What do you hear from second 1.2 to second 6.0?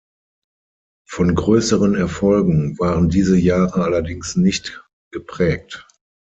größeren Erfolgen waren diese Jahre allerdings nicht geprägt.